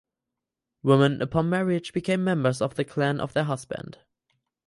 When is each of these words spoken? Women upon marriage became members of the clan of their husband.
Women 0.81 1.21
upon 1.21 1.51
marriage 1.51 1.93
became 1.93 2.23
members 2.23 2.59
of 2.59 2.73
the 2.73 2.83
clan 2.83 3.19
of 3.19 3.33
their 3.33 3.43
husband. 3.43 3.99